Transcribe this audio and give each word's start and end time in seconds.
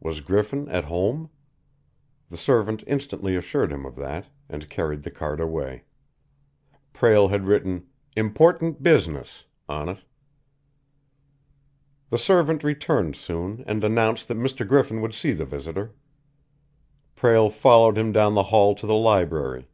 Was 0.00 0.20
Griffin 0.20 0.68
at 0.68 0.86
home? 0.86 1.30
The 2.28 2.36
servant 2.36 2.82
instantly 2.88 3.36
assured 3.36 3.70
him 3.70 3.86
of 3.86 3.94
that, 3.94 4.26
and 4.48 4.68
carried 4.68 5.02
the 5.02 5.12
card 5.12 5.38
away. 5.38 5.84
Prale 6.92 7.28
had 7.28 7.46
written 7.46 7.86
"Important 8.16 8.82
Business" 8.82 9.44
on 9.68 9.88
it. 9.88 9.98
The 12.08 12.18
servant 12.18 12.64
returned 12.64 13.14
soon 13.14 13.62
and 13.64 13.84
announced 13.84 14.26
that 14.26 14.36
Mr. 14.38 14.66
Griffin 14.66 15.00
would 15.02 15.14
see 15.14 15.30
the 15.30 15.44
visitor. 15.46 15.92
Prale 17.14 17.48
followed 17.50 17.96
him 17.96 18.10
down 18.10 18.34
the 18.34 18.42
hall 18.50 18.74
to 18.74 18.88
the 18.88 18.94
library. 18.96 19.68